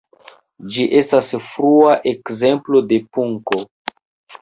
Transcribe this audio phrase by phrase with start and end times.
[0.77, 3.65] Ĝi estas frua ekzemplo de punko.